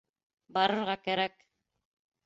[0.57, 1.41] Барырға кәрәк...